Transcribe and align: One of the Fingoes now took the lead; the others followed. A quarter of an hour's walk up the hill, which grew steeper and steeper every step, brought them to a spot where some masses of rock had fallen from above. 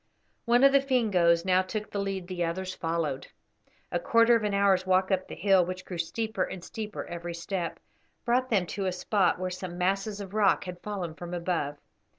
One 0.45 0.63
of 0.63 0.71
the 0.71 0.81
Fingoes 0.81 1.45
now 1.45 1.61
took 1.61 1.91
the 1.91 1.99
lead; 1.99 2.27
the 2.27 2.43
others 2.43 2.73
followed. 2.73 3.27
A 3.91 3.99
quarter 3.99 4.35
of 4.35 4.43
an 4.43 4.55
hour's 4.55 4.83
walk 4.83 5.11
up 5.11 5.27
the 5.27 5.35
hill, 5.35 5.63
which 5.63 5.85
grew 5.85 5.99
steeper 5.99 6.41
and 6.41 6.63
steeper 6.63 7.05
every 7.05 7.35
step, 7.35 7.79
brought 8.25 8.49
them 8.49 8.65
to 8.65 8.87
a 8.87 8.91
spot 8.91 9.37
where 9.37 9.51
some 9.51 9.77
masses 9.77 10.19
of 10.19 10.33
rock 10.33 10.63
had 10.63 10.81
fallen 10.81 11.13
from 11.13 11.35
above. 11.35 11.77